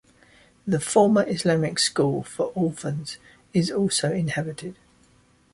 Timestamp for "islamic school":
1.29-2.23